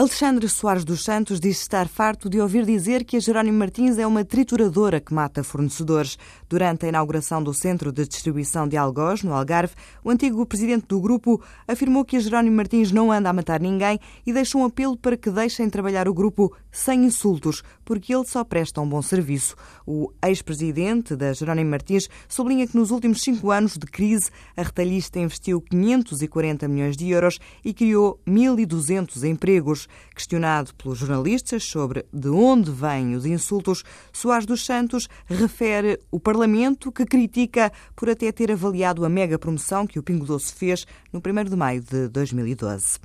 Alexandre 0.00 0.48
Soares 0.48 0.82
dos 0.82 1.04
Santos 1.04 1.38
diz 1.38 1.60
estar 1.60 1.86
farto 1.86 2.30
de 2.30 2.40
ouvir 2.40 2.64
dizer 2.64 3.04
que 3.04 3.18
a 3.18 3.20
Jerónimo 3.20 3.58
Martins 3.58 3.98
é 3.98 4.06
uma 4.06 4.24
trituradora 4.24 4.98
que 4.98 5.12
mata 5.12 5.44
fornecedores. 5.44 6.16
Durante 6.48 6.86
a 6.86 6.88
inauguração 6.88 7.42
do 7.42 7.52
Centro 7.52 7.92
de 7.92 8.08
Distribuição 8.08 8.66
de 8.66 8.78
Algoz, 8.78 9.22
no 9.22 9.34
Algarve, 9.34 9.74
o 10.02 10.08
antigo 10.08 10.46
presidente 10.46 10.86
do 10.86 10.98
grupo 11.02 11.38
afirmou 11.68 12.02
que 12.02 12.16
a 12.16 12.18
Jerónimo 12.18 12.56
Martins 12.56 12.90
não 12.90 13.12
anda 13.12 13.28
a 13.28 13.32
matar 13.34 13.60
ninguém 13.60 14.00
e 14.26 14.32
deixou 14.32 14.62
um 14.62 14.64
apelo 14.64 14.96
para 14.96 15.18
que 15.18 15.28
deixem 15.28 15.68
trabalhar 15.68 16.08
o 16.08 16.14
grupo 16.14 16.50
sem 16.72 17.04
insultos, 17.04 17.62
porque 17.84 18.14
ele 18.14 18.24
só 18.24 18.42
presta 18.42 18.80
um 18.80 18.88
bom 18.88 19.02
serviço. 19.02 19.54
O 19.86 20.10
ex-presidente 20.24 21.14
da 21.14 21.34
Jerónimo 21.34 21.72
Martins 21.72 22.08
sublinha 22.26 22.66
que 22.66 22.74
nos 22.74 22.90
últimos 22.90 23.20
cinco 23.20 23.50
anos 23.50 23.76
de 23.76 23.84
crise, 23.86 24.30
a 24.56 24.62
retalhista 24.62 25.18
investiu 25.18 25.60
540 25.60 26.66
milhões 26.68 26.96
de 26.96 27.10
euros 27.10 27.38
e 27.62 27.74
criou 27.74 28.18
1.200 28.26 29.28
empregos. 29.28 29.89
Questionado 30.14 30.74
pelos 30.74 30.98
jornalistas 30.98 31.64
sobre 31.64 32.06
de 32.12 32.28
onde 32.28 32.70
vêm 32.70 33.14
os 33.14 33.26
insultos, 33.26 33.82
Soares 34.12 34.46
dos 34.46 34.64
Santos 34.64 35.08
refere 35.26 35.98
o 36.10 36.20
Parlamento 36.20 36.92
que 36.92 37.04
critica 37.04 37.72
por 37.96 38.08
até 38.10 38.30
ter 38.32 38.50
avaliado 38.52 39.04
a 39.04 39.08
mega 39.08 39.38
promoção 39.38 39.86
que 39.86 39.98
o 39.98 40.02
Pingo 40.02 40.26
Doce 40.26 40.52
fez 40.54 40.86
no 41.12 41.20
1 41.20 41.44
de 41.50 41.56
maio 41.56 41.80
de 41.80 42.08
2012. 42.08 42.98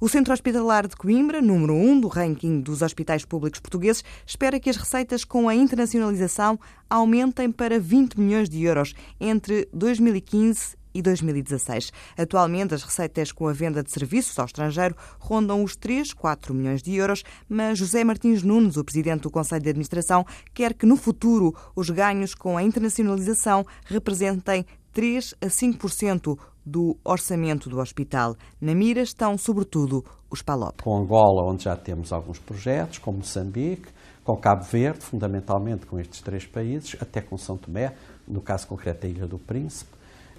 O 0.00 0.08
Centro 0.08 0.32
Hospitalar 0.32 0.86
de 0.86 0.96
Coimbra, 0.96 1.40
número 1.40 1.72
1 1.72 1.90
um 1.90 2.00
do 2.00 2.08
ranking 2.08 2.60
dos 2.60 2.82
hospitais 2.82 3.24
públicos 3.24 3.60
portugueses, 3.60 4.04
espera 4.26 4.58
que 4.58 4.68
as 4.68 4.76
receitas 4.76 5.24
com 5.24 5.48
a 5.48 5.54
internacionalização 5.54 6.58
aumentem 6.90 7.50
para 7.50 7.78
20 7.78 8.20
milhões 8.20 8.48
de 8.48 8.62
euros 8.64 8.94
entre 9.20 9.68
2015 9.72 10.76
e 10.94 11.02
2016. 11.02 11.92
Atualmente, 12.16 12.74
as 12.74 12.82
receitas 12.82 13.32
com 13.32 13.48
a 13.48 13.52
venda 13.52 13.82
de 13.82 13.90
serviços 13.90 14.38
ao 14.38 14.46
estrangeiro 14.46 14.94
rondam 15.18 15.62
os 15.64 15.76
3, 15.76 16.12
4 16.12 16.54
milhões 16.54 16.82
de 16.82 16.94
euros, 16.94 17.22
mas 17.48 17.78
José 17.78 18.04
Martins 18.04 18.42
Nunes, 18.42 18.76
o 18.76 18.84
presidente 18.84 19.22
do 19.22 19.30
Conselho 19.30 19.62
de 19.62 19.70
Administração, 19.70 20.24
quer 20.54 20.74
que 20.74 20.86
no 20.86 20.96
futuro 20.96 21.54
os 21.74 21.90
ganhos 21.90 22.34
com 22.34 22.56
a 22.56 22.62
internacionalização 22.62 23.64
representem 23.86 24.64
3 24.92 25.34
a 25.40 25.46
5% 25.46 26.38
do 26.64 26.96
orçamento 27.04 27.68
do 27.68 27.78
hospital. 27.78 28.36
Na 28.60 28.74
mira 28.74 29.02
estão, 29.02 29.36
sobretudo, 29.36 30.04
os 30.30 30.40
PALOP. 30.40 30.82
Com 30.82 30.96
Angola, 30.96 31.50
onde 31.50 31.64
já 31.64 31.76
temos 31.76 32.12
alguns 32.12 32.38
projetos, 32.38 32.98
com 32.98 33.12
Moçambique, 33.12 33.88
com 34.24 34.36
Cabo 34.36 34.64
Verde, 34.64 35.04
fundamentalmente 35.04 35.84
com 35.84 35.98
estes 36.00 36.22
três 36.22 36.46
países, 36.46 36.96
até 37.00 37.20
com 37.20 37.36
São 37.36 37.58
Tomé, 37.58 37.94
no 38.26 38.40
caso 38.40 38.66
concreto 38.66 39.06
a 39.06 39.10
Ilha 39.10 39.26
do 39.26 39.38
Príncipe, 39.38 39.90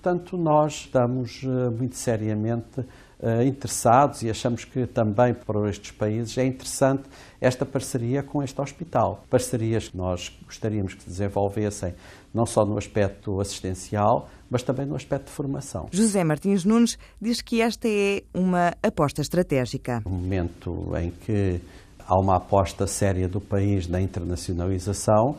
Portanto, 0.05 0.37
nós 0.37 0.73
estamos 0.73 1.41
eh, 1.43 1.69
muito 1.71 1.95
seriamente 1.95 2.85
eh, 3.19 3.43
interessados 3.43 4.21
e 4.21 4.29
achamos 4.29 4.63
que 4.63 4.85
também 4.85 5.33
para 5.33 5.67
estes 5.67 5.89
países 5.89 6.37
é 6.37 6.45
interessante 6.45 7.09
esta 7.41 7.65
parceria 7.65 8.21
com 8.21 8.43
este 8.43 8.61
hospital. 8.61 9.23
Parcerias 9.31 9.89
que 9.89 9.97
nós 9.97 10.31
gostaríamos 10.45 10.93
que 10.93 11.01
se 11.01 11.09
desenvolvessem 11.09 11.95
não 12.31 12.45
só 12.45 12.63
no 12.63 12.77
aspecto 12.77 13.41
assistencial, 13.41 14.29
mas 14.47 14.61
também 14.61 14.85
no 14.85 14.95
aspecto 14.95 15.25
de 15.25 15.31
formação. 15.31 15.87
José 15.91 16.23
Martins 16.23 16.65
Nunes 16.65 16.99
diz 17.19 17.41
que 17.41 17.59
esta 17.59 17.87
é 17.87 18.21
uma 18.31 18.73
aposta 18.83 19.23
estratégica. 19.23 20.03
No 20.05 20.11
momento 20.11 20.91
em 21.01 21.09
que 21.09 21.59
há 22.07 22.15
uma 22.19 22.35
aposta 22.35 22.85
séria 22.85 23.27
do 23.27 23.41
país 23.41 23.87
na 23.87 23.99
internacionalização, 23.99 25.35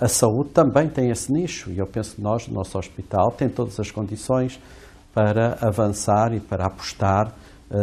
a 0.00 0.08
saúde 0.08 0.50
também 0.50 0.88
tem 0.88 1.10
esse 1.10 1.30
nicho 1.30 1.70
e 1.70 1.78
eu 1.78 1.86
penso 1.86 2.16
que 2.16 2.22
nós, 2.22 2.48
no 2.48 2.54
nosso 2.54 2.78
hospital, 2.78 3.30
tem 3.32 3.48
todas 3.48 3.78
as 3.78 3.90
condições 3.90 4.58
para 5.12 5.58
avançar 5.60 6.32
e 6.32 6.40
para 6.40 6.66
apostar 6.66 7.34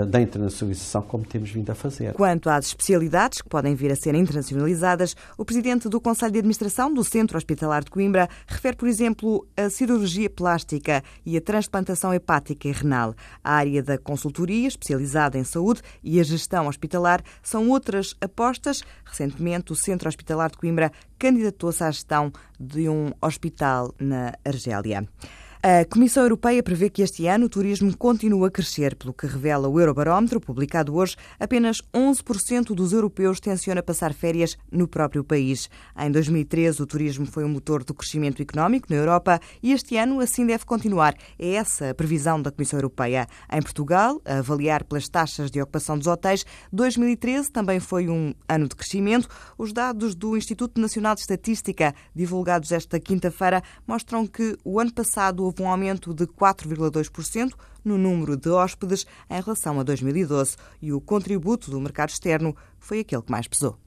da 0.08 0.22
internacionalização 0.22 1.02
como 1.02 1.26
temos 1.26 1.50
vindo 1.50 1.70
a 1.70 1.76
fazer. 1.76 2.14
Quanto 2.14 2.50
às 2.50 2.68
especialidades 2.68 3.42
que 3.42 3.48
podem 3.48 3.74
vir 3.74 3.92
a 3.92 3.96
ser 3.96 4.14
internacionalizadas, 4.16 5.16
o 5.38 5.46
presidente 5.46 5.88
do 5.88 6.02
Conselho 6.02 6.34
de 6.34 6.40
Administração 6.40 6.94
do 6.94 7.04
Centro 7.04 7.38
Hospitalar 7.38 7.84
de 7.84 7.92
Coimbra 7.92 8.28
refere, 8.46 8.76
por 8.76 8.88
exemplo, 8.88 9.48
a 9.56 9.70
cirurgia 9.70 10.30
plástica 10.30 11.04
e 11.26 11.38
a 11.38 11.42
transplantação 11.42 12.14
hepática 12.14 12.68
e 12.68 12.72
renal. 12.72 13.16
A 13.44 13.54
área 13.54 13.82
da 13.82 13.98
consultoria, 13.98 14.68
especializada 14.68 15.38
em 15.38 15.44
saúde, 15.44 15.82
e 16.04 16.20
a 16.20 16.24
gestão 16.24 16.68
hospitalar 16.68 17.24
são 17.42 17.70
outras 17.70 18.16
apostas. 18.20 18.84
Recentemente, 19.06 19.72
o 19.72 19.76
Centro 19.76 20.10
Hospitalar 20.10 20.52
de 20.52 20.58
Coimbra 20.58 20.92
candidatou-se 21.18 21.84
à 21.84 21.92
gestão 21.92 22.32
de 22.60 22.90
um 22.90 23.12
hospital 23.22 23.94
na 24.00 24.34
Argélia. 24.46 25.08
A 25.70 25.84
Comissão 25.84 26.24
Europeia 26.24 26.64
prevê 26.64 26.90
que 26.90 27.02
este 27.02 27.28
ano 27.28 27.48
o 27.48 27.50
turismo 27.50 27.94
continua 27.98 28.48
a 28.48 28.50
crescer, 28.50 28.96
pelo 28.96 29.14
que 29.14 29.28
revela 29.28 29.68
o 29.68 29.78
Eurobarómetro, 29.78 30.40
publicado 30.40 30.96
hoje, 30.96 31.18
apenas 31.38 31.82
11% 31.94 32.68
dos 32.74 32.94
europeus 32.94 33.42
tenciona 33.42 33.84
passar 33.84 34.14
férias 34.14 34.58
no 34.72 34.88
próprio 34.88 35.26
país. 35.26 35.70
Em 36.00 36.10
2013, 36.10 36.82
o 36.82 36.86
turismo 36.86 37.26
foi 37.26 37.44
um 37.44 37.50
motor 37.50 37.84
do 37.84 37.94
crescimento 37.94 38.42
económico 38.42 38.88
na 38.90 38.96
Europa 38.96 39.42
e 39.62 39.74
este 39.74 39.98
ano 39.98 40.22
assim 40.22 40.46
deve 40.46 40.64
continuar. 40.64 41.14
É 41.38 41.56
essa 41.56 41.90
a 41.90 41.94
previsão 41.94 42.42
da 42.42 42.50
Comissão 42.50 42.78
Europeia. 42.78 43.28
Em 43.52 43.62
Portugal, 43.62 44.22
a 44.24 44.38
avaliar 44.38 44.86
pelas 44.86 45.10
taxas 45.10 45.52
de 45.52 45.62
ocupação 45.62 45.98
dos 45.98 46.08
hotéis, 46.08 46.46
2013 46.72 47.52
também 47.52 47.82
foi 47.82 48.08
um 48.08 48.34
ano 48.48 48.70
de 48.70 48.76
crescimento. 48.78 49.28
Os 49.58 49.74
dados 49.74 50.16
do 50.16 50.38
Instituto 50.38 50.80
Nacional 50.80 51.14
de 51.14 51.20
Estatística, 51.20 51.94
divulgados 52.16 52.72
esta 52.72 53.02
quinta-feira, 53.02 53.62
mostram 53.86 54.26
que 54.26 54.56
o 54.64 54.80
ano 54.80 54.94
passado 54.94 55.46
houve 55.58 55.64
um 55.64 55.70
aumento 55.70 56.14
de 56.14 56.26
4,2% 56.28 57.54
no 57.84 57.98
número 57.98 58.38
de 58.38 58.50
hóspedes 58.50 59.06
em 59.30 59.42
relação 59.42 59.80
a 59.80 59.84
2012 59.84 60.56
e 60.82 60.94
o 60.94 61.02
contributo 61.02 61.72
do 61.72 61.80
mercado 61.80 62.10
externo 62.10 62.56
foi 62.80 63.00
aquele 63.00 63.22
que 63.22 63.32
mais 63.32 63.48
pesou. 63.48 63.78